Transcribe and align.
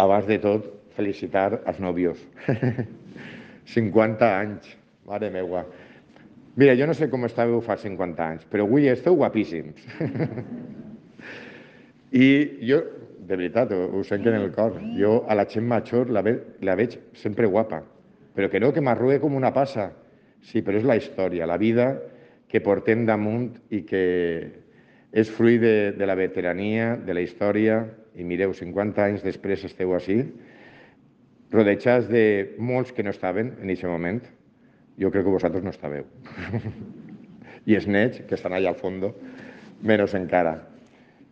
abans 0.00 0.26
de 0.26 0.38
tot, 0.42 0.66
felicitar 0.96 1.60
els 1.64 1.80
nòvios. 1.82 2.20
50 3.74 4.28
anys, 4.28 4.76
mare 5.08 5.30
meua. 5.30 5.64
Mira, 6.56 6.76
jo 6.78 6.86
no 6.86 6.94
sé 6.94 7.08
com 7.10 7.26
estàveu 7.26 7.62
fa 7.64 7.76
50 7.80 8.26
anys, 8.26 8.44
però 8.50 8.66
avui 8.66 8.86
esteu 8.90 9.16
guapíssims. 9.18 9.82
I 12.14 12.26
jo, 12.62 12.78
de 13.26 13.34
veritat, 13.34 13.72
ho 13.74 14.02
sento 14.06 14.30
en 14.30 14.38
el 14.38 14.52
cor, 14.54 14.76
jo 14.94 15.24
a 15.26 15.34
la 15.34 15.48
gent 15.50 15.66
major 15.66 16.12
la, 16.14 16.22
ve, 16.22 16.36
la 16.62 16.76
veig 16.78 16.94
sempre 17.18 17.48
guapa, 17.50 17.80
però 18.36 18.50
que 18.52 18.60
no, 18.62 18.70
que 18.72 18.84
m'arrugue 18.84 19.18
com 19.22 19.34
una 19.34 19.50
passa. 19.54 19.90
Sí, 20.44 20.62
però 20.62 20.78
és 20.78 20.86
la 20.86 20.98
història, 21.00 21.48
la 21.48 21.58
vida 21.58 21.94
que 22.52 22.60
portem 22.62 23.02
damunt 23.08 23.48
i 23.72 23.80
que 23.88 24.04
és 25.10 25.30
fruit 25.32 25.58
de, 25.62 25.76
de 25.96 26.06
la 26.06 26.14
veterania, 26.18 26.94
de 27.00 27.16
la 27.16 27.22
història, 27.24 27.80
i 28.14 28.24
mireu, 28.24 28.54
50 28.54 29.02
anys 29.04 29.24
després 29.26 29.64
esteu 29.66 29.94
així, 29.94 30.20
rodejats 31.54 32.08
de 32.10 32.54
molts 32.58 32.92
que 32.94 33.04
no 33.06 33.12
estaven 33.14 33.54
en 33.60 33.70
aquest 33.70 33.90
moment, 33.90 34.20
jo 34.98 35.10
crec 35.10 35.26
que 35.26 35.34
vosaltres 35.34 35.64
no 35.64 35.72
estàveu. 35.74 36.06
I 37.70 37.78
els 37.78 37.86
nets, 37.88 38.22
que 38.28 38.36
estan 38.36 38.54
allà 38.54 38.72
al 38.74 38.78
fons, 38.78 39.10
menys 39.82 40.14
encara. 40.18 40.58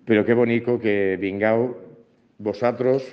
Però 0.09 0.24
que 0.26 0.34
bonico 0.34 0.78
que 0.82 1.16
vingau 1.20 1.68
vosaltres, 2.42 3.04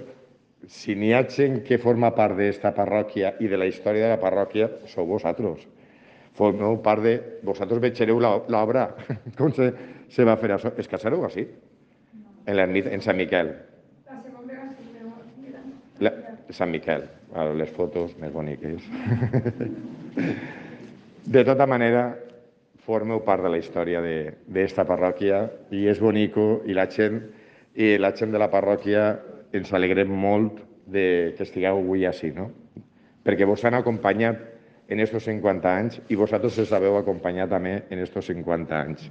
si 0.68 0.96
n'hi 0.98 1.14
ha 1.14 1.24
gent 1.30 1.62
que 1.68 1.78
forma 1.80 2.12
part 2.16 2.38
d'esta 2.38 2.72
parròquia 2.76 3.36
i 3.40 3.48
de 3.48 3.60
la 3.60 3.68
història 3.70 4.08
de 4.08 4.16
la 4.16 4.22
parròquia, 4.22 4.70
sou 4.92 5.08
vosaltres. 5.08 5.68
Formeu 6.38 6.80
part 6.84 7.04
de... 7.04 7.16
Vosaltres 7.46 7.82
vegereu 7.84 8.20
l'obra, 8.22 8.90
com 9.38 9.54
se, 9.54 9.72
se 10.10 10.26
va 10.26 10.38
fer 10.42 10.54
això. 10.56 10.74
Es 10.78 10.90
casareu 10.90 11.26
així? 11.28 11.46
En, 12.50 12.58
la 12.58 12.66
en 12.66 13.02
Sant 13.06 13.18
Miquel. 13.18 13.52
La, 16.02 16.12
Sant 16.50 16.72
Miquel, 16.74 17.04
les 17.60 17.70
fotos 17.76 18.16
més 18.18 18.32
boniques. 18.34 18.82
De 21.36 21.44
tota 21.46 21.68
manera, 21.70 22.08
formeu 22.88 23.22
part 23.22 23.46
de 23.46 23.52
la 23.54 23.60
història 23.62 24.02
d'esta 24.02 24.88
parròquia 24.90 25.44
i 25.78 25.84
és 25.92 26.02
bonico 26.02 26.64
i 26.66 26.74
la 26.74 26.88
gent, 26.90 27.20
i 27.78 27.92
la 28.02 28.16
gent 28.18 28.34
de 28.34 28.42
la 28.42 28.50
parròquia 28.50 29.04
ens 29.54 29.70
alegrem 29.78 30.10
molt 30.10 30.58
de 30.90 31.36
que 31.38 31.46
estigueu 31.46 31.84
avui 31.84 32.08
així, 32.10 32.32
no? 32.34 32.50
Perquè 33.22 33.46
vos 33.46 33.62
han 33.68 33.78
acompanyat 33.78 34.42
en 34.90 35.06
estos 35.06 35.30
50 35.30 35.70
anys 35.70 36.02
i 36.10 36.18
vosaltres 36.18 36.58
us 36.66 36.74
haveu 36.74 36.98
acompanyat 36.98 37.54
també 37.54 37.84
en 37.94 38.02
estos 38.02 38.26
50 38.34 38.80
anys. 38.80 39.06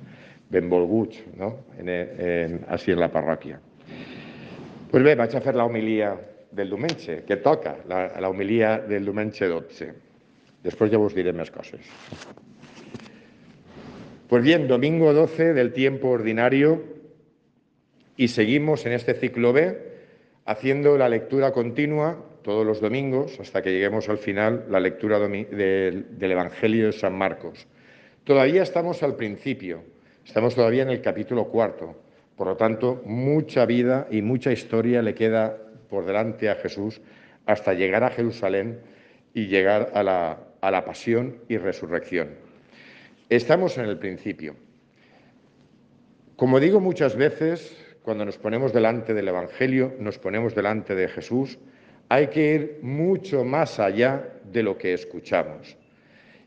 Benvolguts, 0.50 1.22
no? 1.36 1.66
En, 1.78 1.88
en, 1.88 3.00
la 3.00 3.10
parròquia. 3.12 3.60
Pues 4.90 5.05
bé, 5.05 5.14
vaig 5.14 5.36
a 5.36 5.42
fer 5.44 5.55
la 5.55 5.66
homilia 5.68 6.14
del 6.50 6.70
diumenge, 6.70 7.22
que 7.28 7.36
toca, 7.36 7.77
la, 7.88 8.08
la 8.20 8.30
del 8.88 9.05
diumenge 9.05 9.46
12. 9.46 9.92
Después 10.62 10.90
ya 10.90 10.98
os 10.98 11.14
diré 11.14 11.32
más 11.32 11.50
cosas. 11.50 11.80
Pues 14.28 14.42
bien, 14.42 14.68
domingo 14.68 15.12
12 15.12 15.55
del 15.55 15.72
tiempo 15.72 16.08
ordinario 16.08 16.83
y 18.16 18.28
seguimos 18.28 18.84
en 18.84 18.92
este 18.92 19.14
ciclo 19.14 19.52
B 19.52 19.88
haciendo 20.44 20.98
la 20.98 21.08
lectura 21.08 21.52
continua 21.52 22.24
todos 22.42 22.66
los 22.66 22.80
domingos 22.80 23.38
hasta 23.40 23.62
que 23.62 23.70
lleguemos 23.70 24.08
al 24.08 24.18
final, 24.18 24.64
la 24.70 24.80
lectura 24.80 25.18
del 25.18 26.06
Evangelio 26.18 26.86
de 26.86 26.92
San 26.92 27.14
Marcos. 27.14 27.66
Todavía 28.24 28.62
estamos 28.62 29.02
al 29.02 29.16
principio, 29.16 29.83
estamos 30.28 30.54
todavía 30.54 30.82
en 30.82 30.90
el 30.90 31.00
capítulo 31.00 31.46
cuarto, 31.48 31.96
por 32.36 32.48
lo 32.48 32.56
tanto, 32.56 33.00
mucha 33.06 33.64
vida 33.64 34.06
y 34.10 34.20
mucha 34.20 34.52
historia 34.52 35.00
le 35.00 35.14
queda 35.14 35.56
por 35.88 36.04
delante 36.04 36.50
a 36.50 36.56
Jesús 36.56 37.00
hasta 37.46 37.72
llegar 37.72 38.04
a 38.04 38.10
Jerusalén 38.10 38.78
y 39.32 39.46
llegar 39.46 39.90
a 39.94 40.02
la, 40.02 40.38
a 40.60 40.70
la 40.70 40.84
pasión 40.84 41.38
y 41.48 41.56
resurrección. 41.56 42.28
Estamos 43.30 43.78
en 43.78 43.86
el 43.86 43.98
principio. 43.98 44.55
Como 46.36 46.61
digo 46.61 46.78
muchas 46.78 47.17
veces, 47.17 47.74
cuando 48.02 48.27
nos 48.27 48.36
ponemos 48.36 48.74
delante 48.74 49.14
del 49.14 49.28
Evangelio, 49.28 49.94
nos 49.98 50.18
ponemos 50.18 50.55
delante 50.55 50.94
de 50.94 51.08
Jesús, 51.08 51.58
hay 52.11 52.27
que 52.27 52.55
ir 52.55 52.78
mucho 52.83 53.44
más 53.44 53.80
allá 53.80 54.28
de 54.44 54.62
lo 54.62 54.77
que 54.77 54.92
escuchamos. 54.92 55.78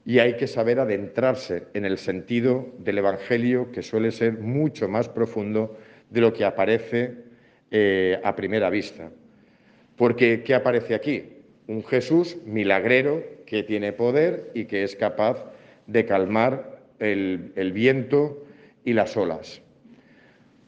Y 0.05 0.19
hay 0.19 0.35
que 0.35 0.47
saber 0.47 0.79
adentrarse 0.79 1.67
en 1.73 1.85
el 1.85 1.97
sentido 1.97 2.73
del 2.79 2.97
Evangelio 2.97 3.71
que 3.71 3.83
suele 3.83 4.11
ser 4.11 4.39
mucho 4.39 4.87
más 4.87 5.09
profundo 5.09 5.77
de 6.09 6.21
lo 6.21 6.33
que 6.33 6.43
aparece 6.43 7.15
eh, 7.69 8.19
a 8.23 8.35
primera 8.35 8.69
vista. 8.69 9.11
Porque, 9.95 10.43
¿qué 10.43 10.55
aparece 10.55 10.95
aquí? 10.95 11.29
Un 11.67 11.83
Jesús 11.83 12.37
milagrero 12.45 13.23
que 13.45 13.63
tiene 13.63 13.93
poder 13.93 14.49
y 14.53 14.65
que 14.65 14.83
es 14.83 14.95
capaz 14.95 15.45
de 15.87 16.05
calmar 16.05 16.79
el, 16.99 17.71
viento 17.73 18.45
y 18.83 18.93
las 18.93 19.15
olas. 19.17 19.61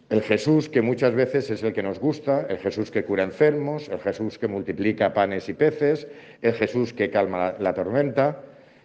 El 0.09 0.21
Jesús 0.21 0.69
que 0.69 0.81
muchas 0.81 1.15
veces 1.15 1.49
es 1.49 1.63
el 1.63 1.73
que 1.73 1.81
nos 1.81 1.99
gusta, 1.99 2.45
el 2.49 2.57
Jesús 2.57 2.91
que 2.91 3.03
cura 3.03 3.23
enfermos, 3.23 3.89
el 3.89 3.99
Jesús 3.99 4.37
que 4.37 4.47
multiplica 4.47 5.13
panes 5.13 5.49
y 5.49 5.53
peces, 5.53 6.07
el 6.41 6.53
Jesús 6.53 6.93
que 6.93 7.09
calma 7.09 7.55
la, 7.57 7.73
tormenta. 7.73 8.41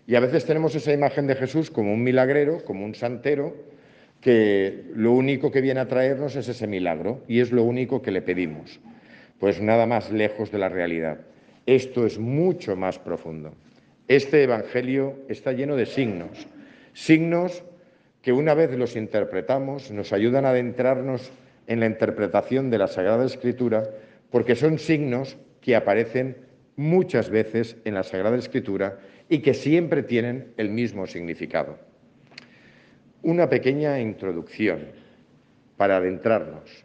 Y 0.09 0.15
a 0.15 0.21
veces 0.21 0.47
tenemos 0.47 0.75
esa 0.75 0.95
imagen 0.95 1.27
de 1.27 1.35
Jesús 1.35 1.71
como 1.71 1.93
un 1.93 2.03
milagrero, 2.03 2.65
como 2.65 2.87
un 2.87 2.95
santero, 2.95 3.55
que 4.23 4.85
lo 4.95 5.13
único 5.13 5.53
que 5.53 5.61
viene 5.61 5.81
a 5.81 5.87
traernos 5.87 6.35
es 6.35 6.49
ese 6.49 6.67
milagro 6.67 7.23
y 7.29 7.41
es 7.41 7.53
lo 7.53 7.63
único 7.63 8.01
que 8.01 8.11
le 8.11 8.23
pedimos. 8.23 8.81
Pues 9.39 9.61
nada 9.61 9.85
más 9.85 10.11
lejos 10.11 10.51
de 10.51 10.57
la 10.57 10.71
realidad. 10.71 11.19
Esto 11.67 12.07
es 12.07 12.19
mucho 12.19 12.75
más 12.75 12.99
profundo. 12.99 13.53
Este 14.09 14.43
Evangelio 14.43 15.15
está 15.29 15.53
lleno 15.53 15.77
de 15.77 15.85
signos, 15.85 16.47
signos 16.95 17.63
que 18.23 18.33
una 18.33 18.55
vez 18.55 18.71
los 18.79 18.97
interpretamos 18.97 19.91
nos 19.91 20.15
ayudan 20.15 20.47
a 20.47 20.51
adentrarnos 20.51 21.31
en 21.67 21.81
la 21.81 21.87
interpretación 21.87 22.71
de 22.71 22.79
la 22.79 22.89
Sagrada 22.89 23.27
Escritura, 23.27 23.91
porque 24.31 24.57
son 24.57 24.79
signos 24.79 25.37
que 25.61 25.77
aparecen 25.77 26.48
muchas 26.78 27.28
veces 27.28 27.77
en 27.84 27.94
la 27.94 28.05
Sagrada 28.05 28.37
Escritura 28.37 29.00
y 29.28 29.41
que 29.41 29.53
siempre 29.53 30.05
tienen 30.05 30.53
el 30.56 30.71
mismo 30.71 31.09
significado. 31.09 31.77
Una 33.22 33.50
pequeña 33.50 33.99
introducción 34.00 34.87
para 35.77 35.97
adentrarnos. 35.97 36.84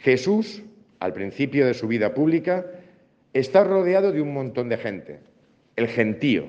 Jesús, 0.00 0.62
al 1.00 1.12
principio 1.12 1.66
de 1.66 1.74
su 1.74 1.86
vida 1.86 2.14
pública, 2.14 2.64
está 3.34 3.62
rodeado 3.62 4.10
de 4.10 4.22
un 4.22 4.32
montón 4.32 4.70
de 4.70 4.78
gente, 4.78 5.20
el 5.76 5.88
gentío. 5.88 6.46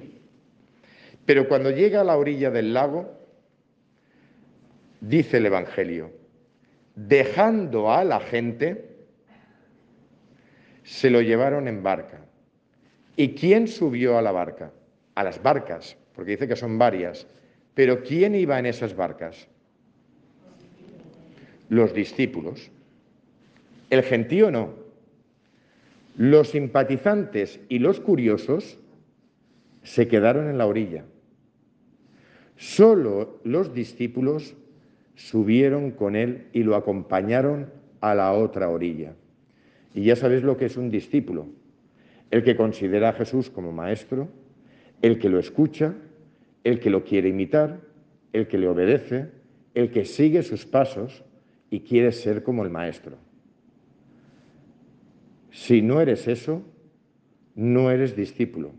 Pero 1.25 1.49
cuando 1.49 1.71
llega 1.71 2.01
a 2.01 2.05
la 2.05 2.15
orilla 2.15 2.51
del 2.51 2.73
lago, 2.73 3.19
dice 5.01 5.37
el 5.37 5.45
Evangelio, 5.47 6.11
dejando 6.95 7.91
a 7.91 8.05
la 8.05 8.21
gente, 8.21 8.95
se 10.83 11.09
lo 11.09 11.19
llevaron 11.19 11.67
en 11.67 11.83
barca. 11.83 12.21
¿Y 13.15 13.29
quién 13.29 13.67
subió 13.67 14.17
a 14.17 14.21
la 14.21 14.31
barca? 14.31 14.71
A 15.15 15.23
las 15.23 15.41
barcas, 15.41 15.97
porque 16.13 16.31
dice 16.31 16.47
que 16.47 16.55
son 16.55 16.77
varias. 16.77 17.27
Pero 17.73 18.03
¿quién 18.03 18.35
iba 18.35 18.59
en 18.59 18.65
esas 18.65 18.95
barcas? 18.95 19.47
Los 21.69 21.93
discípulos. 21.93 22.69
El 23.89 24.03
gentío 24.03 24.51
no. 24.51 24.73
Los 26.17 26.49
simpatizantes 26.49 27.59
y 27.69 27.79
los 27.79 27.99
curiosos 27.99 28.77
se 29.83 30.07
quedaron 30.07 30.49
en 30.49 30.57
la 30.57 30.65
orilla. 30.65 31.05
Solo 32.57 33.39
los 33.43 33.73
discípulos 33.73 34.55
subieron 35.15 35.91
con 35.91 36.15
él 36.15 36.47
y 36.53 36.63
lo 36.63 36.75
acompañaron 36.75 37.69
a 38.01 38.15
la 38.15 38.33
otra 38.33 38.69
orilla. 38.69 39.13
Y 39.93 40.03
ya 40.03 40.15
sabéis 40.15 40.43
lo 40.43 40.57
que 40.57 40.65
es 40.65 40.77
un 40.77 40.89
discípulo, 40.89 41.47
el 42.35 42.43
que 42.43 42.55
considera 42.55 43.09
a 43.09 43.13
Jesús 43.13 43.49
como 43.49 43.71
maestro, 43.71 44.27
el 45.01 45.17
que 45.19 45.29
lo 45.29 45.39
escucha, 45.39 45.95
el 46.63 46.79
que 46.79 46.89
lo 46.89 47.03
quiere 47.03 47.29
imitar, 47.29 47.79
el 48.33 48.47
que 48.47 48.57
le 48.57 48.67
obedece, 48.67 49.29
el 49.73 49.91
que 49.91 50.03
sigue 50.03 50.43
sus 50.43 50.65
pasos 50.65 51.23
y 51.69 51.79
quiere 51.81 52.11
ser 52.11 52.43
como 52.43 52.63
el 52.63 52.69
maestro. 52.69 53.17
Si 55.51 55.81
no 55.81 56.01
eres 56.01 56.27
eso, 56.27 56.61
no 57.55 57.89
eres 57.91 58.15
discípulo 58.15 58.73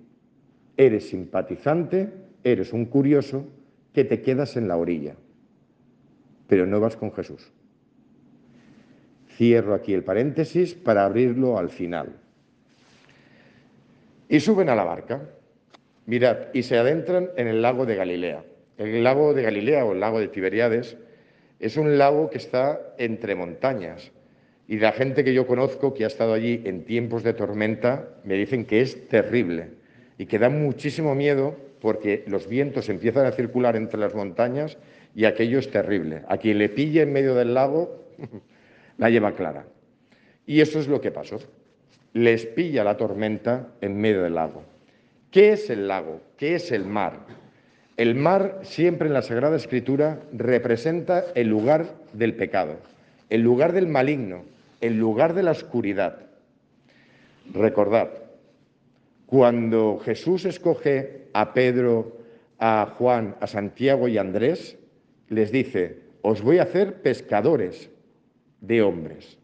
eres 0.77 1.09
simpatizante, 1.09 2.13
eres 2.45 2.73
un 2.73 2.85
curioso 2.87 3.47
que 3.93 4.05
te 4.05 4.21
quedas 4.21 4.57
en 4.57 4.69
la 4.69 4.77
orilla, 4.77 5.17
pero 6.47 6.67
no 6.67 6.81
vas 6.81 6.97
con 6.97 7.13
Jesús. 7.13 7.51
Cierro 9.37 9.75
aquí 9.75 9.95
el 9.95 10.05
paréntesis 10.05 10.75
para 10.75 11.05
abrirlo 11.05 11.59
al 11.59 11.71
final. 11.71 12.21
Y 14.29 14.41
suben 14.41 14.69
a 14.69 14.75
la 14.75 14.85
barca, 14.85 15.23
mirad, 16.07 16.49
y 16.53 16.63
se 16.63 16.77
adentran 16.77 17.31
en 17.37 17.47
el 17.47 17.63
lago 17.63 17.87
de 17.87 17.95
Galilea. 17.95 18.45
El 18.79 19.05
lago 19.05 19.35
de 19.35 19.43
Galilea 19.43 19.85
o 19.85 19.93
el 19.93 20.01
lago 20.01 20.21
de 20.21 20.29
Tiberiades 20.29 20.97
es 21.61 21.77
un 21.77 21.97
lago 21.97 22.29
que 22.29 22.39
está 22.39 22.95
entre 22.99 23.35
montañas 23.35 24.13
Y 24.69 24.79
la 24.79 24.93
gente 24.93 25.25
que 25.25 25.33
yo 25.33 25.47
conozco 25.47 25.95
que 25.95 26.05
ha 26.05 26.09
estado 26.09 26.35
allí 26.35 26.63
en 26.65 26.85
tiempos 26.85 27.23
de 27.23 27.33
tormenta 27.33 28.09
me 28.25 28.35
dicen 28.35 28.67
que 28.67 28.81
es 28.81 29.09
terrible 29.09 29.71
y 30.19 30.27
que 30.27 30.39
da 30.39 30.51
muchísimo 30.51 31.15
miedo 31.15 31.57
porque 31.81 32.25
los 32.27 32.49
vientos 32.49 32.89
empiezan 32.89 33.27
a 33.27 33.33
circular 33.33 33.77
entre 33.77 34.01
las 34.01 34.15
montañas 34.15 34.77
y 35.15 35.25
aquello 35.25 35.59
es 35.59 35.71
terrible. 35.71 36.23
A 36.29 36.37
quien 36.39 36.59
le 36.59 36.69
pille 36.69 37.03
en 37.03 37.13
medio 37.13 37.35
del 37.35 37.55
lago, 37.55 38.05
la 38.99 39.09
lleva 39.09 39.35
clara. 39.35 39.67
Y 40.47 40.61
eso 40.61 40.81
es 40.81 40.89
lo 40.89 41.01
que 41.01 41.11
pasó. 41.11 41.39
Les 42.17 42.47
pilla 42.47 42.83
la 42.83 42.97
tormenta 42.97 43.75
en 43.83 44.01
medio 44.01 44.23
del 44.23 44.37
lago. 44.37 44.63
¿Qué 45.31 45.53
es 45.53 45.69
el 45.69 45.87
lago? 45.87 46.23
¿Qué 46.39 46.55
es 46.55 46.73
el 46.73 46.87
mar? 46.87 47.27
El 47.99 48.15
mar 48.15 48.61
siempre 48.63 49.09
en 49.09 49.13
la 49.13 49.21
Sagrada 49.21 49.55
Escritura 49.55 50.23
representa 50.33 51.27
el 51.35 51.49
lugar 51.49 51.85
del 52.15 52.35
pecado, 52.35 52.77
el 53.29 53.43
lugar 53.43 53.75
del 53.75 53.87
maligno, 53.87 54.45
el 54.81 54.99
lugar 54.99 55.35
de 55.35 55.43
la 55.43 55.51
oscuridad. 55.51 56.21
Recordad, 57.53 58.09
cuando 59.27 60.01
Jesús 60.03 60.47
escoge 60.47 61.27
a 61.35 61.53
Pedro, 61.53 62.17
a 62.59 62.95
Juan, 62.97 63.37
a 63.41 63.47
Santiago 63.47 64.09
y 64.09 64.17
a 64.17 64.23
Andrés, 64.23 64.79
les 65.29 65.53
dice, 65.53 65.99
os 66.23 66.41
voy 66.41 66.61
a 66.61 66.63
hacer 66.63 67.03
pescadores 67.03 67.91
de 68.63 68.81
hombres. 68.81 69.37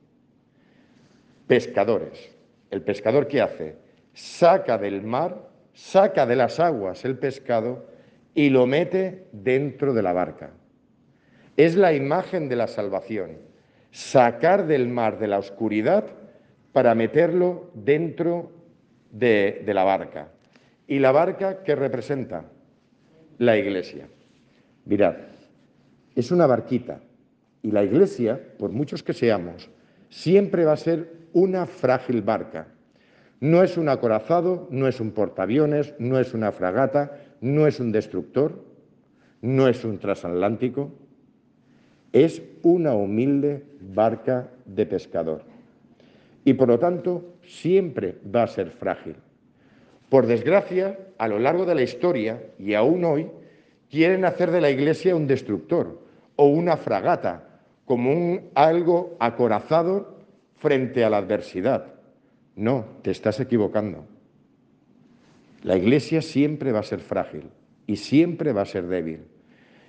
Pescadores. 1.46 2.31
El 2.72 2.80
pescador 2.80 3.28
qué 3.28 3.42
hace? 3.42 3.76
Saca 4.14 4.78
del 4.78 5.02
mar, 5.02 5.46
saca 5.74 6.24
de 6.24 6.36
las 6.36 6.58
aguas 6.58 7.04
el 7.04 7.18
pescado 7.18 7.84
y 8.34 8.48
lo 8.48 8.66
mete 8.66 9.26
dentro 9.30 9.92
de 9.92 10.02
la 10.02 10.14
barca. 10.14 10.52
Es 11.58 11.76
la 11.76 11.92
imagen 11.92 12.48
de 12.48 12.56
la 12.56 12.66
salvación. 12.66 13.36
Sacar 13.90 14.66
del 14.66 14.88
mar 14.88 15.18
de 15.18 15.28
la 15.28 15.38
oscuridad 15.38 16.06
para 16.72 16.94
meterlo 16.94 17.70
dentro 17.74 18.50
de, 19.10 19.62
la 19.66 19.84
barca. 19.84 20.28
¿Y 20.86 20.98
la 20.98 21.12
barca 21.12 21.62
qué 21.64 21.76
representa? 21.76 22.46
La 23.36 23.58
iglesia. 23.58 24.08
Mirad, 24.86 25.16
es 26.16 26.30
una 26.30 26.46
barquita. 26.46 27.00
Y 27.60 27.70
la 27.70 27.84
iglesia, 27.84 28.40
por 28.58 28.70
muchos 28.70 29.02
que 29.02 29.12
seamos, 29.12 29.68
siempre 30.08 30.64
va 30.64 30.72
a 30.72 30.78
ser 30.78 31.21
una 31.32 31.66
frágil 31.66 32.22
barca. 32.22 32.68
No 33.40 33.62
es 33.62 33.76
un 33.76 33.88
acorazado, 33.88 34.68
no 34.70 34.86
es 34.86 35.00
un 35.00 35.10
portaaviones, 35.10 35.94
no 35.98 36.18
es 36.18 36.32
una 36.34 36.52
fragata, 36.52 37.18
no 37.40 37.66
es 37.66 37.80
un 37.80 37.90
destructor, 37.90 38.64
no 39.40 39.66
es 39.66 39.84
un 39.84 39.98
transatlántico, 39.98 40.92
es 42.12 42.42
una 42.62 42.94
humilde 42.94 43.64
barca 43.80 44.48
de 44.64 44.86
pescador. 44.86 45.42
Y 46.44 46.54
por 46.54 46.68
lo 46.68 46.78
tanto, 46.78 47.34
siempre 47.44 48.16
va 48.34 48.44
a 48.44 48.48
ser 48.48 48.70
frágil. 48.70 49.16
Por 50.08 50.26
desgracia, 50.26 50.98
a 51.18 51.26
lo 51.28 51.38
largo 51.38 51.64
de 51.64 51.74
la 51.74 51.82
historia 51.82 52.42
y 52.58 52.74
aún 52.74 53.04
hoy, 53.04 53.28
quieren 53.90 54.24
hacer 54.24 54.50
de 54.50 54.60
la 54.60 54.70
Iglesia 54.70 55.16
un 55.16 55.26
destructor 55.26 56.00
o 56.36 56.46
una 56.46 56.76
fragata, 56.76 57.48
como 57.84 58.12
un 58.12 58.50
algo 58.54 59.16
acorazado 59.18 60.21
frente 60.62 61.04
a 61.04 61.10
la 61.10 61.18
adversidad. 61.18 61.86
No, 62.54 62.86
te 63.02 63.10
estás 63.10 63.40
equivocando. 63.40 64.06
La 65.64 65.76
Iglesia 65.76 66.22
siempre 66.22 66.70
va 66.70 66.78
a 66.78 66.84
ser 66.84 67.00
frágil 67.00 67.50
y 67.86 67.96
siempre 67.96 68.52
va 68.52 68.62
a 68.62 68.66
ser 68.66 68.86
débil 68.86 69.22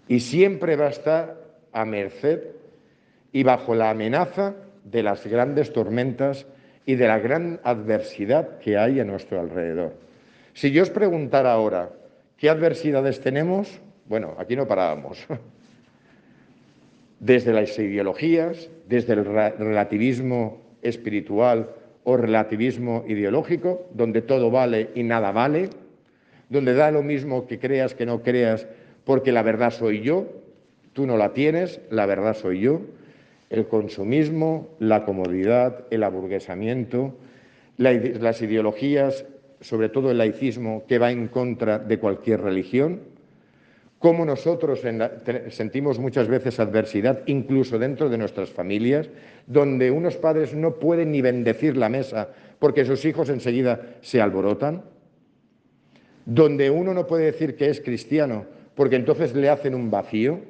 y 0.07 0.19
siempre 0.19 0.75
va 0.75 0.87
a 0.87 0.89
estar 0.89 1.37
a 1.71 1.85
merced 1.85 2.39
y 3.31 3.43
bajo 3.43 3.75
la 3.75 3.91
amenaza 3.91 4.55
de 4.83 5.03
las 5.03 5.25
grandes 5.25 5.71
tormentas 5.73 6.47
y 6.85 6.95
de 6.95 7.07
la 7.07 7.19
gran 7.19 7.59
adversidad 7.63 8.57
que 8.57 8.77
hay 8.77 8.99
a 8.99 9.05
nuestro 9.05 9.39
alrededor. 9.39 9.93
Si 10.53 10.71
yo 10.71 10.83
os 10.83 10.89
preguntara 10.89 11.53
ahora, 11.53 11.91
¿qué 12.37 12.49
adversidades 12.49 13.21
tenemos? 13.21 13.79
Bueno, 14.07 14.35
aquí 14.37 14.55
no 14.55 14.67
parábamos. 14.67 15.25
Desde 17.19 17.53
las 17.53 17.77
ideologías, 17.79 18.69
desde 18.85 19.13
el 19.13 19.23
relativismo 19.23 20.62
espiritual 20.83 21.69
o 22.03 22.17
relativismo 22.17 23.03
ideológico, 23.07 23.87
donde 23.93 24.21
todo 24.21 24.51
vale 24.51 24.89
y 24.95 25.03
nada 25.03 25.31
vale, 25.31 25.69
donde 26.49 26.73
da 26.73 26.91
lo 26.91 27.01
mismo 27.01 27.47
que 27.47 27.59
creas 27.59 27.95
que 27.95 28.05
no 28.05 28.21
creas, 28.21 28.67
porque 29.05 29.31
la 29.31 29.41
verdad 29.41 29.71
soy 29.71 30.01
yo, 30.01 30.27
tú 30.93 31.07
no 31.07 31.17
la 31.17 31.33
tienes, 31.33 31.81
la 31.89 32.05
verdad 32.05 32.35
soy 32.35 32.59
yo, 32.59 32.81
el 33.49 33.67
consumismo, 33.67 34.69
la 34.79 35.05
comodidad, 35.05 35.85
el 35.91 36.03
aburguesamiento, 36.03 37.15
las 37.77 38.41
ideologías, 38.41 39.25
sobre 39.61 39.89
todo 39.89 40.11
el 40.11 40.17
laicismo, 40.17 40.83
que 40.87 40.99
va 40.99 41.11
en 41.11 41.27
contra 41.27 41.79
de 41.79 41.99
cualquier 41.99 42.41
religión, 42.41 43.12
cómo 44.03 44.25
nosotros 44.25 44.81
sentimos 45.47 45.97
muchas 45.97 46.27
veces 46.27 46.59
adversidad, 46.59 47.21
incluso 47.25 47.79
dentro 47.79 48.09
de 48.09 48.17
nuestras 48.17 48.49
familias, 48.49 49.09
donde 49.47 49.91
unos 49.91 50.17
padres 50.17 50.53
no 50.53 50.75
pueden 50.75 51.13
ni 51.13 51.21
bendecir 51.21 51.77
la 51.77 51.87
mesa 51.87 52.27
porque 52.59 52.83
sus 52.83 53.05
hijos 53.05 53.29
enseguida 53.29 53.79
se 54.01 54.19
alborotan, 54.19 54.83
donde 56.25 56.69
uno 56.69 56.93
no 56.93 57.07
puede 57.07 57.31
decir 57.31 57.55
que 57.55 57.69
es 57.69 57.79
cristiano 57.79 58.45
porque 58.75 58.97
entonces 58.97 59.33
le 59.35 59.47
hacen 59.47 59.73
un 59.73 59.89
vacío, 59.89 60.41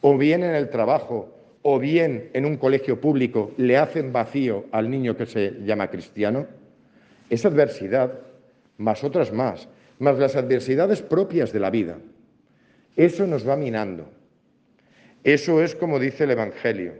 o 0.00 0.18
bien 0.18 0.42
en 0.42 0.56
el 0.56 0.68
trabajo, 0.68 1.28
o 1.62 1.78
bien 1.78 2.30
en 2.32 2.44
un 2.44 2.56
colegio 2.56 3.00
público 3.00 3.52
le 3.56 3.76
hacen 3.76 4.12
vacío 4.12 4.64
al 4.72 4.90
niño 4.90 5.16
que 5.16 5.26
se 5.26 5.52
llama 5.64 5.92
cristiano, 5.92 6.48
esa 7.30 7.46
adversidad, 7.46 8.14
más 8.78 9.04
otras 9.04 9.32
más, 9.32 9.68
más 10.00 10.18
las 10.18 10.34
adversidades 10.34 11.02
propias 11.02 11.52
de 11.52 11.60
la 11.60 11.70
vida, 11.70 11.98
eso 12.98 13.28
nos 13.28 13.48
va 13.48 13.56
minando. 13.56 14.10
Eso 15.22 15.62
es 15.62 15.76
como 15.76 16.00
dice 16.00 16.24
el 16.24 16.32
Evangelio. 16.32 16.94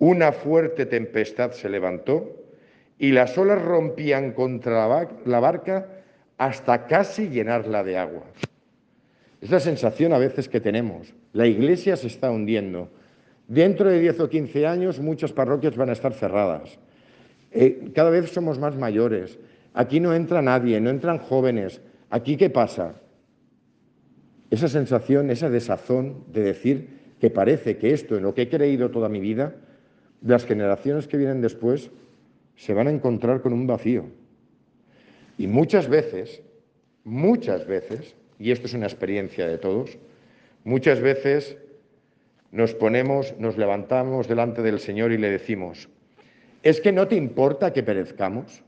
Una 0.00 0.32
fuerte 0.32 0.84
tempestad 0.84 1.52
se 1.52 1.68
levantó 1.68 2.44
y 2.98 3.12
las 3.12 3.38
olas 3.38 3.62
rompían 3.62 4.32
contra 4.32 5.08
la 5.24 5.40
barca 5.40 5.86
hasta 6.38 6.88
casi 6.88 7.28
llenarla 7.28 7.84
de 7.84 7.96
agua. 7.96 8.24
Es 9.40 9.50
la 9.50 9.60
sensación 9.60 10.12
a 10.12 10.18
veces 10.18 10.48
que 10.48 10.60
tenemos. 10.60 11.14
La 11.32 11.46
iglesia 11.46 11.96
se 11.96 12.08
está 12.08 12.32
hundiendo. 12.32 12.90
Dentro 13.46 13.88
de 13.88 14.00
10 14.00 14.20
o 14.20 14.28
15 14.28 14.66
años 14.66 14.98
muchas 14.98 15.32
parroquias 15.32 15.76
van 15.76 15.90
a 15.90 15.92
estar 15.92 16.14
cerradas. 16.14 16.80
Eh, 17.52 17.92
cada 17.94 18.10
vez 18.10 18.28
somos 18.30 18.58
más 18.58 18.74
mayores. 18.74 19.38
Aquí 19.72 20.00
no 20.00 20.12
entra 20.14 20.42
nadie, 20.42 20.80
no 20.80 20.90
entran 20.90 21.18
jóvenes. 21.18 21.80
¿Aquí 22.10 22.36
qué 22.36 22.50
pasa? 22.50 22.96
Esa 24.54 24.68
sensación, 24.68 25.30
esa 25.30 25.50
desazón 25.50 26.24
de 26.32 26.42
decir 26.42 26.88
que 27.20 27.30
parece 27.30 27.76
que 27.76 27.92
esto, 27.92 28.16
en 28.16 28.22
lo 28.22 28.34
que 28.34 28.42
he 28.42 28.48
creído 28.48 28.90
toda 28.90 29.08
mi 29.08 29.20
vida, 29.20 29.54
las 30.22 30.44
generaciones 30.44 31.06
que 31.06 31.16
vienen 31.16 31.40
después 31.40 31.90
se 32.56 32.74
van 32.74 32.86
a 32.86 32.90
encontrar 32.90 33.40
con 33.40 33.52
un 33.52 33.66
vacío. 33.66 34.06
Y 35.36 35.46
muchas 35.46 35.88
veces, 35.88 36.42
muchas 37.02 37.66
veces, 37.66 38.14
y 38.38 38.50
esto 38.50 38.66
es 38.66 38.74
una 38.74 38.86
experiencia 38.86 39.46
de 39.46 39.58
todos, 39.58 39.98
muchas 40.64 41.00
veces 41.00 41.56
nos 42.52 42.74
ponemos, 42.74 43.34
nos 43.38 43.58
levantamos 43.58 44.28
delante 44.28 44.62
del 44.62 44.78
Señor 44.78 45.12
y 45.12 45.18
le 45.18 45.30
decimos, 45.30 45.88
¿es 46.62 46.80
que 46.80 46.92
no 46.92 47.08
te 47.08 47.16
importa 47.16 47.72
que 47.72 47.82
perezcamos? 47.82 48.62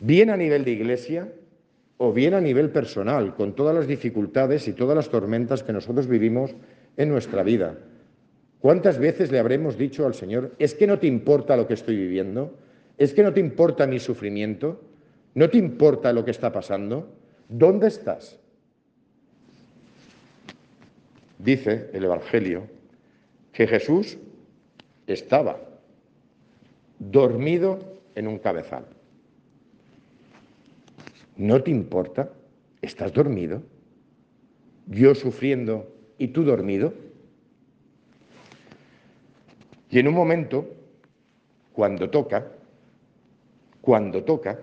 Bien 0.00 0.30
a 0.30 0.36
nivel 0.36 0.64
de 0.64 0.70
iglesia, 0.70 1.30
o 1.96 2.12
bien 2.12 2.34
a 2.34 2.40
nivel 2.40 2.70
personal, 2.70 3.34
con 3.34 3.54
todas 3.54 3.74
las 3.74 3.86
dificultades 3.86 4.66
y 4.68 4.72
todas 4.72 4.96
las 4.96 5.08
tormentas 5.08 5.62
que 5.62 5.72
nosotros 5.72 6.06
vivimos 6.06 6.54
en 6.96 7.08
nuestra 7.08 7.42
vida. 7.42 7.78
¿Cuántas 8.60 8.98
veces 8.98 9.30
le 9.30 9.38
habremos 9.38 9.76
dicho 9.76 10.06
al 10.06 10.14
Señor, 10.14 10.52
es 10.58 10.74
que 10.74 10.86
no 10.86 10.98
te 10.98 11.06
importa 11.06 11.56
lo 11.56 11.66
que 11.66 11.74
estoy 11.74 11.96
viviendo? 11.96 12.56
¿Es 12.96 13.12
que 13.12 13.22
no 13.22 13.32
te 13.32 13.40
importa 13.40 13.86
mi 13.86 14.00
sufrimiento? 14.00 14.80
¿No 15.34 15.50
te 15.50 15.58
importa 15.58 16.12
lo 16.12 16.24
que 16.24 16.30
está 16.30 16.50
pasando? 16.50 17.08
¿Dónde 17.48 17.88
estás? 17.88 18.38
Dice 21.38 21.90
el 21.92 22.04
Evangelio 22.04 22.62
que 23.52 23.66
Jesús 23.66 24.16
estaba 25.06 25.60
dormido 26.98 27.78
en 28.14 28.28
un 28.28 28.38
cabezal. 28.38 28.86
¿No 31.36 31.62
te 31.62 31.70
importa? 31.70 32.30
¿Estás 32.80 33.12
dormido? 33.12 33.62
¿Yo 34.86 35.14
sufriendo 35.14 35.92
y 36.18 36.28
tú 36.28 36.44
dormido? 36.44 36.94
Y 39.90 39.98
en 39.98 40.08
un 40.08 40.14
momento, 40.14 40.68
cuando 41.72 42.10
toca, 42.10 42.46
cuando 43.80 44.24
toca, 44.24 44.60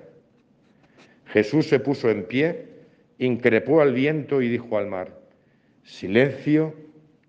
Jesús 1.27 1.67
se 1.67 1.79
puso 1.79 2.09
en 2.09 2.25
pie, 2.25 2.67
increpó 3.17 3.81
al 3.81 3.93
viento 3.93 4.41
y 4.41 4.49
dijo 4.49 4.77
al 4.77 4.87
mar, 4.87 5.17
silencio 5.83 6.73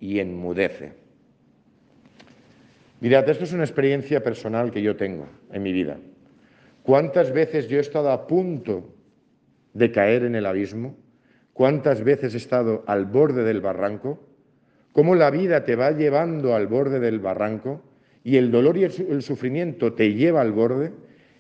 y 0.01 0.19
enmudece. 0.19 0.93
Mirad, 3.01 3.29
esto 3.29 3.45
es 3.45 3.53
una 3.53 3.65
experiencia 3.65 4.23
personal 4.23 4.71
que 4.71 4.83
yo 4.83 4.97
tengo 4.97 5.27
en 5.53 5.63
mi 5.63 5.73
vida. 5.73 5.99
¿Cuántas 6.83 7.33
veces 7.33 7.69
yo 7.69 7.79
he 7.79 7.81
estado 7.81 8.11
a 8.11 8.27
punto 8.27 8.92
de 9.75 9.91
caer 9.93 10.25
en 10.25 10.35
el 10.35 10.47
abismo? 10.47 10.97
¿Cuántas 11.53 12.03
veces 12.03 12.35
he 12.35 12.39
estado 12.39 12.83
al 12.87 13.07
borde 13.07 13.45
del 13.45 13.61
barranco? 13.61 14.21
¿Cómo 14.93 15.15
la 15.15 15.31
vida 15.31 15.65
te 15.65 15.77
va 15.77 15.91
llevando 15.91 16.55
al 16.55 16.67
borde 16.67 17.01
del 17.01 17.19
barranco 17.19 17.83
y 18.25 18.37
el 18.37 18.51
dolor 18.51 18.77
y 18.77 18.85
el 18.85 19.23
sufrimiento 19.23 19.93
te 19.95 20.15
lleva 20.15 20.41
al 20.41 20.53
borde? 20.53 20.93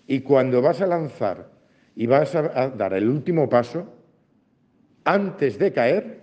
Y 0.06 0.20
cuando 0.20 0.60
vas 0.62 0.80
a 0.80 0.86
lanzar 0.86 1.50
y 1.94 2.06
vas 2.06 2.34
a 2.34 2.70
dar 2.70 2.94
el 2.94 3.08
último 3.08 3.48
paso, 3.48 3.92
antes 5.04 5.58
de 5.58 5.72
caer, 5.72 6.20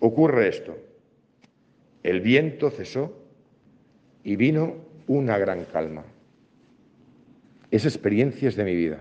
ocurre 0.00 0.48
esto. 0.48 0.76
El 2.02 2.20
viento 2.20 2.70
cesó 2.70 3.18
y 4.22 4.36
vino 4.36 4.76
una 5.06 5.38
gran 5.38 5.64
calma. 5.64 6.04
Es 7.70 7.84
experiencias 7.84 8.56
de 8.56 8.64
mi 8.64 8.74
vida. 8.74 8.98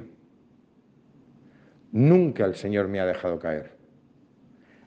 Nunca 1.91 2.46
el 2.46 2.56
Señor 2.56 2.88
me 2.88 3.00
ha 3.00 3.06
dejado 3.06 3.39
caer. 3.39 3.72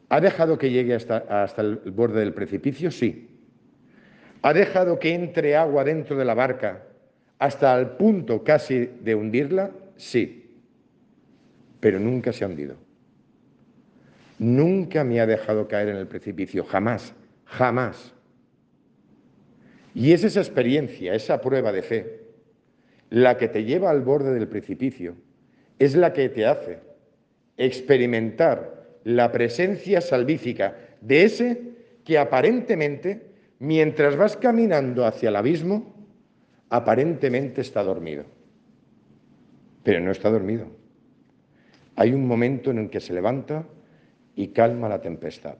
¿Ha 0.09 0.21
dejado 0.21 0.59
que 0.59 0.71
llegue 0.71 0.95
hasta, 0.95 1.19
hasta 1.43 1.63
el 1.63 1.77
borde 1.77 2.21
del 2.21 2.35
precipicio? 2.35 2.91
Sí. 2.91 3.29
¿Ha 4.43 4.53
dejado 4.53 4.99
que 4.99 5.15
entre 5.15 5.57
agua 5.57 5.85
dentro 5.85 6.17
de 6.17 6.25
la 6.25 6.35
barca 6.35 6.83
hasta 7.39 7.79
el 7.79 7.91
punto 7.91 8.43
casi 8.43 8.91
de 9.01 9.15
hundirla? 9.15 9.71
Sí. 9.97 10.59
Pero 11.79 11.99
nunca 11.99 12.33
se 12.33 12.45
ha 12.45 12.49
hundido. 12.49 12.77
Nunca 14.39 15.05
me 15.05 15.21
ha 15.21 15.27
dejado 15.27 15.69
caer 15.69 15.91
en 15.91 15.97
el 15.97 16.07
precipicio, 16.07 16.65
jamás, 16.65 17.15
jamás. 17.45 18.15
Y 19.95 20.13
es 20.13 20.25
esa 20.25 20.41
experiencia, 20.41 21.15
esa 21.15 21.41
prueba 21.41 21.73
de 21.73 21.83
fe, 21.83 22.21
la 23.11 23.37
que 23.37 23.49
te 23.49 23.65
lleva 23.65 23.91
al 23.91 24.01
borde 24.01 24.33
del 24.33 24.49
precipicio, 24.49 25.15
es 25.79 25.95
la 25.95 26.13
que 26.13 26.29
te 26.29 26.47
hace 26.47 26.90
experimentar 27.61 28.97
la 29.05 29.31
presencia 29.31 30.01
salvífica 30.01 30.77
de 31.03 31.25
ese 31.25 31.61
que 32.05 32.17
aparentemente, 32.17 33.27
mientras 33.59 34.17
vas 34.17 34.37
caminando 34.39 35.05
hacia 35.05 35.29
el 35.29 35.37
abismo, 35.37 35.95
aparentemente 36.71 37.61
está 37.61 37.83
dormido. 37.83 38.25
Pero 39.83 40.01
no 40.01 40.11
está 40.11 40.31
dormido. 40.31 40.69
Hay 41.97 42.15
un 42.15 42.27
momento 42.27 42.71
en 42.71 42.79
el 42.79 42.89
que 42.89 43.01
se 43.01 43.13
levanta 43.13 43.67
y 44.35 44.49
calma 44.49 44.89
la 44.89 45.03
tempestad. 45.03 45.57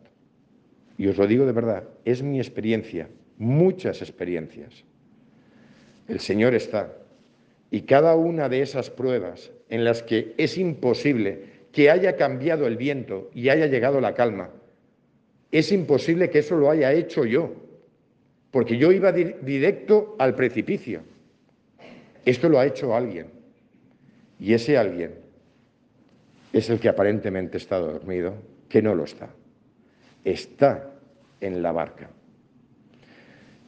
Y 0.97 1.07
os 1.07 1.19
lo 1.19 1.27
digo 1.27 1.45
de 1.45 1.53
verdad, 1.53 1.85
es 2.07 2.23
mi 2.23 2.39
experiencia, 2.39 3.09
muchas 3.37 4.01
experiencias. 4.01 4.85
El 6.09 6.21
Señor 6.21 6.55
está. 6.55 6.95
Y 7.71 7.83
cada 7.83 8.17
una 8.17 8.49
de 8.49 8.63
esas 8.63 8.89
pruebas 8.89 9.53
en 9.69 9.85
las 9.85 10.03
que 10.03 10.35
es 10.39 10.57
imposible 10.57 11.50
que 11.73 11.91
haya 11.91 12.17
cambiado 12.17 12.67
el 12.67 12.77
viento 12.77 13.31
y 13.35 13.49
haya 13.49 13.67
llegado 13.67 14.01
la 14.01 14.15
calma, 14.15 14.51
es 15.53 15.73
imposible 15.73 16.31
que 16.31 16.41
eso 16.41 16.57
lo 16.57 16.71
haya 16.71 16.93
hecho 16.93 17.25
yo, 17.25 17.53
porque 18.51 18.77
yo 18.79 18.93
iba 18.93 19.13
directo 19.13 20.17
al 20.19 20.35
precipicio. 20.35 21.03
Esto 22.25 22.49
lo 22.49 22.59
ha 22.59 22.67
hecho 22.67 22.95
alguien. 22.95 23.29
Y 24.39 24.55
ese 24.55 24.79
alguien 24.79 25.15
es 26.53 26.71
el 26.71 26.81
que 26.81 26.89
aparentemente 26.89 27.59
está 27.59 27.79
dormido, 27.79 28.35
que 28.69 28.83
no 28.83 28.95
lo 28.95 29.05
está. 29.05 29.31
Está 30.25 30.91
en 31.41 31.63
la 31.63 31.73
barca. 31.73 32.11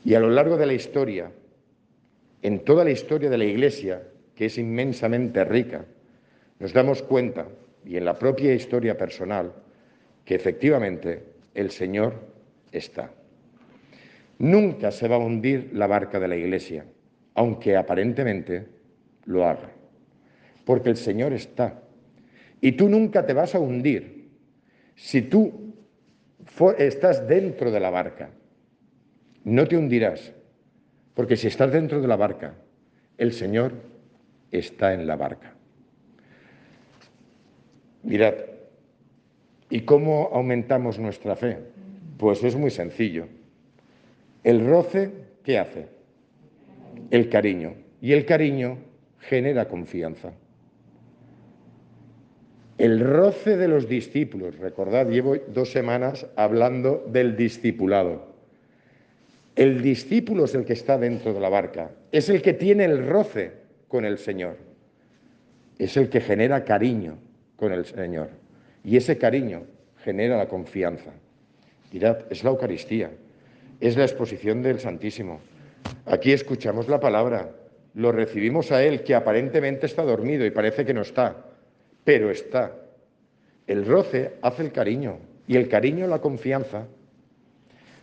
Y 0.05 0.15
a 0.15 0.21
lo 0.21 0.31
largo 0.31 0.57
de 0.57 0.67
la 0.67 0.73
historia, 0.73 1.31
en 2.43 2.65
toda 2.65 2.85
la 2.85 2.91
historia 2.91 3.31
de 3.31 3.39
la 3.39 3.45
Iglesia, 3.45 4.03
que 4.35 4.47
es 4.47 4.59
inmensamente 4.59 5.45
rica, 5.45 5.85
nos 6.59 6.73
damos 6.73 7.03
cuenta, 7.03 7.47
y 7.85 7.97
en 7.97 8.05
la 8.05 8.19
propia 8.19 8.55
historia 8.55 8.97
personal, 8.97 9.53
que 10.25 10.35
efectivamente 10.35 11.25
el 11.55 11.71
Señor 11.71 12.15
está. 12.71 13.11
Nunca 14.39 14.91
se 14.91 15.09
va 15.09 15.17
a 15.17 15.19
hundir 15.19 15.71
la 15.73 15.87
barca 15.87 16.19
de 16.19 16.29
la 16.29 16.37
Iglesia, 16.37 16.85
aunque 17.35 17.77
aparentemente 17.77 18.67
lo 19.25 19.47
haga, 19.47 19.71
porque 20.65 20.91
el 20.91 20.97
Señor 20.97 21.33
está. 21.33 21.83
Y 22.61 22.73
tú 22.73 22.89
nunca 22.89 23.25
te 23.27 23.33
vas 23.33 23.55
a 23.55 23.61
hundir 23.61 24.31
si 24.95 25.23
tú 25.23 25.75
estás 26.79 27.27
dentro 27.27 27.71
de 27.71 27.81
la 27.81 27.91
barca, 27.91 28.31
no 29.45 29.67
te 29.67 29.77
hundirás, 29.77 30.33
porque 31.15 31.37
si 31.37 31.49
estás 31.49 31.73
dentro 31.73 32.01
de 32.01 32.09
la 32.09 32.17
barca, 32.17 32.55
el 33.19 33.33
Señor 33.33 33.73
está 34.51 34.95
en 34.95 35.07
la 35.07 35.17
barca. 35.17 35.55
Mirad, 38.03 38.35
¿y 39.71 39.81
cómo 39.83 40.31
aumentamos 40.33 40.99
nuestra 40.99 41.37
fe? 41.37 41.59
Pues 42.19 42.43
es 42.43 42.57
muy 42.57 42.71
sencillo. 42.71 43.27
El 44.43 44.67
roce, 44.67 45.11
¿qué 45.45 45.59
hace? 45.59 45.87
El 47.11 47.29
cariño. 47.29 47.75
Y 48.01 48.13
el 48.13 48.27
cariño 48.27 48.79
genera 49.21 49.69
confianza. 49.69 50.33
El 52.77 52.99
roce 52.99 53.57
de 53.57 53.69
los 53.69 53.89
discípulos, 53.89 54.59
recordad, 54.59 55.09
llevo 55.09 55.37
dos 55.37 55.71
semanas 55.71 56.27
hablando 56.35 57.05
del 57.09 57.37
discipulado. 57.37 58.33
El 59.55 59.83
discípulo 59.83 60.47
es 60.47 60.55
el 60.57 60.65
que 60.65 60.73
está 60.73 60.99
dentro 60.99 61.33
de 61.33 61.39
la 61.39 61.51
barca, 61.51 61.93
es 62.11 62.29
el 62.29 62.43
que 62.43 62.55
tiene 62.55 62.85
el 62.87 63.07
roce 63.07 63.53
con 63.87 64.05
el 64.05 64.19
Señor, 64.19 64.57
es 65.79 65.97
el 65.97 66.09
que 66.09 66.21
genera 66.21 66.65
cariño 66.65 67.19
con 67.63 67.73
el 67.73 67.85
Señor. 67.85 68.31
Y 68.83 68.97
ese 68.97 69.19
cariño 69.19 69.63
genera 70.03 70.37
la 70.37 70.49
confianza. 70.49 71.13
Mirad, 71.93 72.19
es 72.29 72.43
la 72.43 72.51
Eucaristía, 72.51 73.13
es 73.79 73.97
la 73.97 74.03
exposición 74.03 74.63
del 74.63 74.81
Santísimo. 74.81 75.39
Aquí 76.07 76.33
escuchamos 76.33 76.89
la 76.89 76.99
palabra, 76.99 77.53
lo 77.95 78.11
recibimos 78.11 78.73
a 78.73 78.83
Él, 78.83 79.05
que 79.05 79.15
aparentemente 79.15 79.87
está 79.87 80.03
dormido 80.03 80.45
y 80.45 80.51
parece 80.51 80.85
que 80.85 80.93
no 80.93 81.03
está 81.03 81.37
pero 82.03 82.33
está. 82.33 82.73
El 83.69 83.87
roce 83.87 84.33
hace 84.43 84.63
el 84.63 84.73
cariño 84.73 85.21
y 85.47 85.57
el 85.57 85.69
cariño 85.69 86.09
la 86.09 86.21
confianza. 86.21 86.89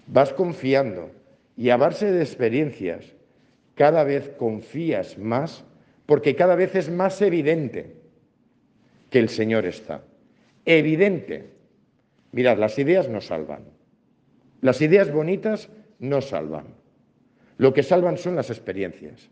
Vas 0.08 0.32
confiando 0.32 1.12
y 1.58 1.70
a 1.70 1.76
base 1.76 2.14
de 2.14 2.22
experiencias 2.22 3.04
cada 3.76 4.06
vez 4.06 4.30
confías 4.38 5.18
más 5.18 5.66
porque 6.06 6.34
cada 6.38 6.56
vez 6.56 6.76
es 6.76 6.90
más 6.90 7.22
evidente 7.22 7.99
que 9.10 9.20
el 9.20 9.30
Señor 9.30 9.66
está. 9.66 10.04
Evidente. 10.66 11.50
Mirad, 12.32 12.58
las 12.58 12.78
ideas 12.78 13.10
no 13.10 13.22
salvan. 13.22 13.64
Las 14.62 14.82
ideas 14.82 15.12
bonitas 15.12 15.70
no 16.00 16.22
salvan. 16.22 16.66
Lo 17.58 17.74
que 17.74 17.84
salvan 17.84 18.18
son 18.18 18.36
las 18.36 18.50
experiencias. 18.50 19.30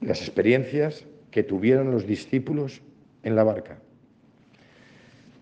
Las 0.00 0.20
experiencias 0.20 1.04
que 1.30 1.42
tuvieron 1.42 1.90
los 1.90 2.06
discípulos 2.06 2.80
en 3.22 3.36
la 3.36 3.44
barca. 3.44 3.78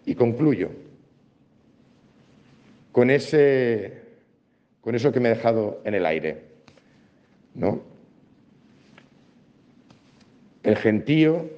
Y 0.05 0.15
concluyo 0.15 0.71
con, 2.93 3.11
ese, 3.11 4.03
con 4.81 4.95
eso 4.95 5.13
que 5.13 5.21
me 5.21 5.31
he 5.31 5.35
dejado 5.35 5.81
en 5.85 5.95
el 5.95 6.05
aire. 6.05 6.43
¿no? 7.55 7.81
El 10.63 10.77
gentío, 10.77 11.49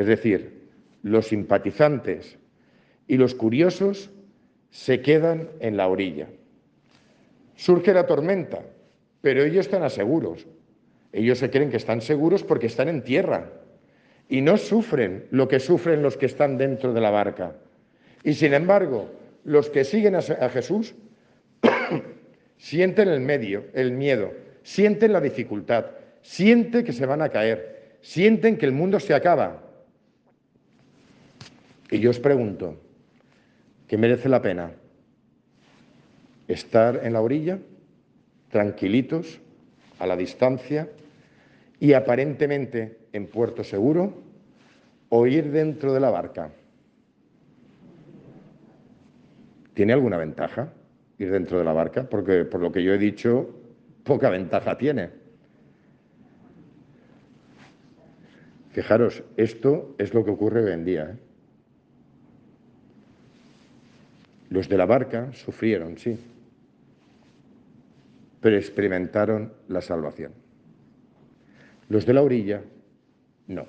es 0.00 0.06
decir, 0.06 0.70
los 1.02 1.26
simpatizantes 1.26 2.38
y 3.06 3.18
los 3.18 3.34
curiosos 3.34 4.08
se 4.70 5.02
quedan 5.02 5.50
en 5.60 5.76
la 5.76 5.88
orilla. 5.88 6.26
Surge 7.54 7.92
la 7.92 8.06
tormenta, 8.06 8.62
pero 9.20 9.42
ellos 9.42 9.66
están 9.66 9.82
aseguros. 9.82 10.46
Ellos 11.12 11.36
se 11.36 11.50
creen 11.50 11.68
que 11.68 11.76
están 11.76 12.00
seguros 12.00 12.42
porque 12.42 12.68
están 12.68 12.88
en 12.88 13.04
tierra 13.04 13.52
y 14.26 14.40
no 14.40 14.56
sufren 14.56 15.26
lo 15.32 15.48
que 15.48 15.60
sufren 15.60 16.02
los 16.02 16.16
que 16.16 16.24
están 16.24 16.56
dentro 16.56 16.94
de 16.94 17.00
la 17.02 17.10
barca. 17.10 17.56
Y 18.24 18.32
sin 18.32 18.54
embargo, 18.54 19.10
los 19.44 19.68
que 19.68 19.84
siguen 19.84 20.14
a 20.14 20.22
Jesús 20.48 20.94
sienten 22.56 23.08
el 23.08 23.20
medio, 23.20 23.66
el 23.74 23.92
miedo, 23.92 24.32
sienten 24.62 25.12
la 25.12 25.20
dificultad, 25.20 25.88
sienten 26.22 26.86
que 26.86 26.94
se 26.94 27.04
van 27.04 27.20
a 27.20 27.28
caer, 27.28 27.98
sienten 28.00 28.56
que 28.56 28.64
el 28.64 28.72
mundo 28.72 28.98
se 28.98 29.12
acaba. 29.12 29.66
Y 31.90 31.98
yo 31.98 32.10
os 32.10 32.20
pregunto, 32.20 32.76
¿qué 33.88 33.96
merece 33.98 34.28
la 34.28 34.40
pena? 34.40 34.72
¿Estar 36.48 37.00
en 37.04 37.12
la 37.12 37.20
orilla, 37.20 37.58
tranquilitos, 38.50 39.40
a 39.98 40.06
la 40.06 40.16
distancia, 40.16 40.88
y 41.78 41.92
aparentemente 41.92 42.98
en 43.12 43.26
puerto 43.26 43.64
seguro 43.64 44.22
o 45.08 45.26
ir 45.26 45.50
dentro 45.50 45.92
de 45.92 46.00
la 46.00 46.10
barca. 46.10 46.50
¿Tiene 49.74 49.92
alguna 49.92 50.18
ventaja? 50.18 50.72
ir 51.20 51.30
dentro 51.30 51.58
de 51.58 51.64
la 51.64 51.74
barca, 51.74 52.08
porque 52.08 52.46
por 52.46 52.60
lo 52.62 52.72
que 52.72 52.82
yo 52.82 52.94
he 52.94 52.98
dicho, 52.98 53.50
poca 54.04 54.30
ventaja 54.30 54.78
tiene. 54.78 55.10
Fijaros, 58.70 59.22
esto 59.36 59.94
es 59.98 60.14
lo 60.14 60.24
que 60.24 60.30
ocurre 60.30 60.64
hoy 60.64 60.72
en 60.72 60.84
día. 60.86 61.10
¿eh? 61.10 61.29
Los 64.50 64.68
de 64.68 64.76
la 64.76 64.84
barca 64.84 65.32
sufrieron, 65.32 65.96
sí, 65.96 66.18
pero 68.40 68.56
experimentaron 68.56 69.52
la 69.68 69.80
salvación. 69.80 70.32
Los 71.88 72.04
de 72.04 72.14
la 72.14 72.22
orilla, 72.22 72.62
no. 73.46 73.66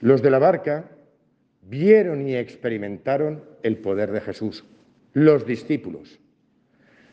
Los 0.00 0.22
de 0.22 0.30
la 0.30 0.38
barca 0.38 0.90
vieron 1.62 2.26
y 2.26 2.36
experimentaron 2.36 3.44
el 3.62 3.78
poder 3.78 4.12
de 4.12 4.20
Jesús, 4.20 4.64
los 5.12 5.44
discípulos. 5.44 6.20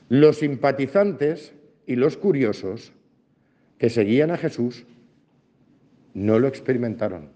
Los 0.08 0.38
simpatizantes 0.38 1.54
y 1.86 1.96
los 1.96 2.18
curiosos 2.18 2.94
que 3.80 3.90
seguían 3.90 4.32
a 4.32 4.38
Jesús 4.38 4.86
no 6.14 6.38
lo 6.38 6.48
experimentaron. 6.48 7.30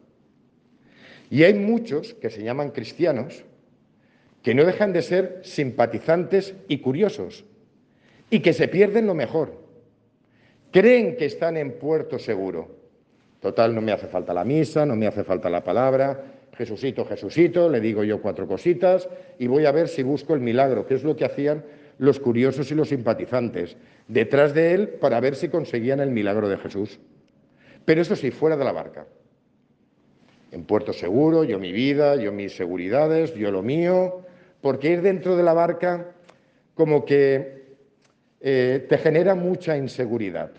Y 1.29 1.43
hay 1.43 1.53
muchos 1.53 2.13
que 2.15 2.29
se 2.29 2.43
llaman 2.43 2.71
cristianos 2.71 3.43
que 4.43 4.53
no 4.53 4.65
dejan 4.65 4.93
de 4.93 5.01
ser 5.01 5.39
simpatizantes 5.43 6.53
y 6.67 6.79
curiosos 6.79 7.45
y 8.29 8.41
que 8.41 8.53
se 8.53 8.67
pierden 8.67 9.07
lo 9.07 9.15
mejor. 9.15 9.63
Creen 10.71 11.15
que 11.15 11.25
están 11.25 11.55
en 11.55 11.79
puerto 11.79 12.19
seguro. 12.19 12.83
Total, 13.39 13.73
no 13.73 13.81
me 13.81 13.93
hace 13.93 14.07
falta 14.07 14.33
la 14.33 14.43
misa, 14.43 14.85
no 14.85 14.95
me 14.95 15.07
hace 15.07 15.23
falta 15.23 15.49
la 15.49 15.63
palabra. 15.63 16.23
Jesucito, 16.57 17.05
Jesucito, 17.05 17.69
le 17.69 17.79
digo 17.79 18.03
yo 18.03 18.21
cuatro 18.21 18.47
cositas 18.47 19.07
y 19.39 19.47
voy 19.47 19.65
a 19.65 19.71
ver 19.71 19.87
si 19.87 20.03
busco 20.03 20.33
el 20.33 20.41
milagro, 20.41 20.85
que 20.85 20.95
es 20.95 21.03
lo 21.03 21.15
que 21.15 21.25
hacían 21.25 21.63
los 21.97 22.19
curiosos 22.19 22.69
y 22.71 22.75
los 22.75 22.89
simpatizantes, 22.89 23.77
detrás 24.07 24.53
de 24.53 24.73
él 24.73 24.89
para 24.89 25.19
ver 25.19 25.35
si 25.35 25.47
conseguían 25.47 25.99
el 25.99 26.11
milagro 26.11 26.49
de 26.49 26.57
Jesús. 26.57 26.99
Pero 27.85 28.01
eso 28.01 28.15
sí, 28.15 28.31
fuera 28.31 28.57
de 28.57 28.65
la 28.65 28.71
barca. 28.71 29.05
En 30.51 30.65
puerto 30.65 30.93
seguro, 30.93 31.43
yo 31.43 31.59
mi 31.59 31.71
vida, 31.71 32.15
yo 32.15 32.31
mis 32.31 32.55
seguridades, 32.55 33.33
yo 33.35 33.51
lo 33.51 33.63
mío, 33.63 34.23
porque 34.63 34.89
ir 34.89 35.03
dentro 35.03 35.37
de 35.37 35.43
la 35.43 35.53
barca 35.53 36.15
como 36.73 37.05
que 37.05 37.75
eh, 38.41 38.83
te 38.89 38.97
genera 38.97 39.35
mucha 39.35 39.77
inseguridad. 39.77 40.51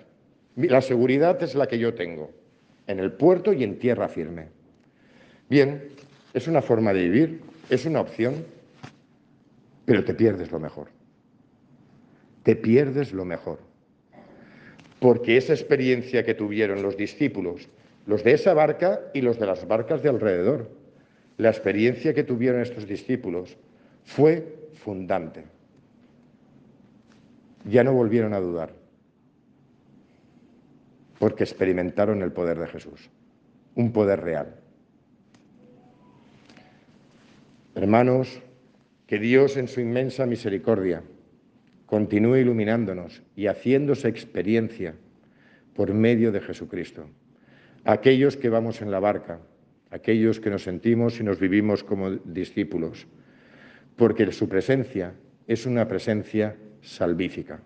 La 0.54 0.80
seguridad 0.80 1.42
es 1.42 1.56
la 1.56 1.66
que 1.66 1.80
yo 1.80 1.94
tengo, 1.94 2.30
en 2.86 3.00
el 3.00 3.12
puerto 3.14 3.52
y 3.52 3.64
en 3.64 3.80
tierra 3.80 4.06
firme. 4.06 4.50
Bien, 5.50 5.88
es 6.32 6.46
una 6.46 6.62
forma 6.62 6.92
de 6.92 7.02
vivir, 7.02 7.40
es 7.68 7.84
una 7.86 8.00
opción, 8.00 8.44
pero 9.84 10.04
te 10.04 10.14
pierdes 10.14 10.52
lo 10.52 10.60
mejor. 10.60 10.88
Te 12.44 12.54
pierdes 12.54 13.12
lo 13.12 13.24
mejor 13.24 13.58
porque 15.04 15.36
esa 15.36 15.52
experiencia 15.52 16.24
que 16.24 16.32
tuvieron 16.32 16.82
los 16.82 16.96
discípulos, 16.96 17.68
los 18.06 18.24
de 18.24 18.32
esa 18.32 18.54
barca 18.54 19.02
y 19.12 19.20
los 19.20 19.38
de 19.38 19.44
las 19.44 19.68
barcas 19.68 20.02
de 20.02 20.08
alrededor, 20.08 20.70
la 21.36 21.50
experiencia 21.50 22.14
que 22.14 22.24
tuvieron 22.24 22.62
estos 22.62 22.86
discípulos 22.86 23.58
fue 24.04 24.68
fundante. 24.74 25.44
Ya 27.64 27.82
no 27.82 27.92
volvieron 27.92 28.34
a 28.34 28.40
dudar, 28.40 28.74
porque 31.18 31.44
experimentaron 31.44 32.22
el 32.22 32.32
poder 32.32 32.58
de 32.58 32.66
Jesús, 32.66 33.10
un 33.74 33.92
poder 33.92 34.20
real. 34.20 34.56
Hermanos, 37.74 38.40
que 39.06 39.18
Dios 39.18 39.56
en 39.56 39.68
su 39.68 39.80
inmensa 39.80 40.26
misericordia 40.26 41.02
continúe 41.86 42.36
iluminándonos 42.36 43.22
y 43.36 43.46
haciéndose 43.46 44.08
experiencia 44.08 44.94
por 45.74 45.92
medio 45.92 46.32
de 46.32 46.40
Jesucristo. 46.40 47.06
Aquellos 47.84 48.36
que 48.36 48.48
vamos 48.48 48.80
en 48.80 48.90
la 48.90 49.00
barca, 49.00 49.40
aquellos 49.90 50.40
que 50.40 50.50
nos 50.50 50.62
sentimos 50.62 51.20
y 51.20 51.24
nos 51.24 51.38
vivimos 51.38 51.84
como 51.84 52.10
discípulos, 52.10 53.06
porque 53.96 54.30
su 54.32 54.48
presencia 54.48 55.14
es 55.46 55.66
una 55.66 55.86
presencia 55.86 56.56
salvífica. 56.80 57.60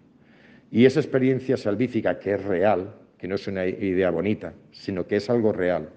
Y 0.71 0.85
esa 0.85 1.01
experiencia 1.01 1.57
salvífica 1.57 2.19
que 2.19 2.35
es 2.35 2.45
real, 2.45 2.95
que 3.17 3.29
no 3.29 3.37
es 3.37 3.47
una 3.47 3.67
idea 3.67 4.11
bonita, 4.11 4.53
sino 4.71 5.07
que 5.07 5.17
es 5.17 5.31
algo 5.31 5.53
real, 5.53 5.89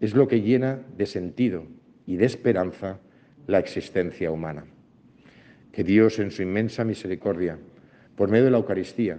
es 0.00 0.14
lo 0.14 0.28
que 0.28 0.40
llena 0.40 0.80
de 0.96 1.06
sentido 1.06 1.66
y 2.06 2.16
de 2.16 2.26
esperanza 2.26 2.98
la 3.46 3.58
existencia 3.58 4.30
humana 4.30 4.64
que 5.74 5.82
Dios 5.82 6.20
en 6.20 6.30
su 6.30 6.42
inmensa 6.42 6.84
misericordia, 6.84 7.58
por 8.14 8.30
medio 8.30 8.44
de 8.44 8.52
la 8.52 8.58
Eucaristía, 8.58 9.18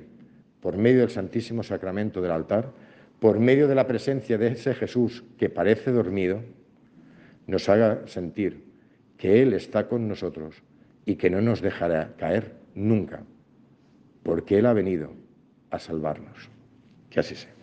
por 0.61 0.77
medio 0.77 1.01
del 1.01 1.09
Santísimo 1.09 1.63
Sacramento 1.63 2.21
del 2.21 2.31
altar, 2.31 2.71
por 3.19 3.39
medio 3.39 3.67
de 3.67 3.75
la 3.75 3.85
presencia 3.85 4.37
de 4.37 4.47
ese 4.47 4.73
Jesús 4.73 5.25
que 5.37 5.49
parece 5.49 5.91
dormido, 5.91 6.41
nos 7.45 7.67
haga 7.67 8.07
sentir 8.07 8.63
que 9.25 9.41
Él 9.41 9.53
está 9.53 9.87
con 9.87 10.07
nosotros 10.07 10.61
y 11.03 11.15
que 11.15 11.31
no 11.31 11.41
nos 11.41 11.59
dejará 11.59 12.15
caer 12.15 12.57
nunca, 12.75 13.23
porque 14.21 14.59
Él 14.59 14.67
ha 14.67 14.73
venido 14.73 15.13
a 15.71 15.79
salvarnos. 15.79 16.51
Que 17.09 17.21
así 17.21 17.33
sea. 17.33 17.54